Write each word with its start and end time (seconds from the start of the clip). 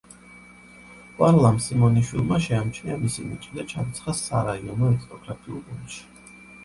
ვარლამ 1.17 1.59
სიმონიშვილმა 1.65 2.39
შეამჩნია 2.45 2.97
მისი 3.03 3.27
ნიჭი 3.29 3.53
და 3.59 3.67
ჩარიცხა 3.75 4.17
სარაიონო 4.25 4.91
ეთნოგრაფიულ 4.99 5.63
გუნდში. 5.69 6.01